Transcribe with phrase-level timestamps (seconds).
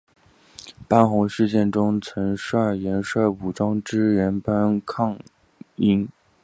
[0.87, 5.19] 班洪事件中曾率岩帅武装支援班洪抗
[5.75, 6.09] 英。